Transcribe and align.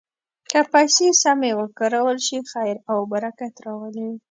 که 0.49 0.59
پیسې 0.71 1.07
سمې 1.23 1.51
وکارول 1.59 2.17
شي، 2.27 2.37
خیر 2.51 2.77
او 2.91 2.97
برکت 3.11 3.53
راولي. 3.65 4.09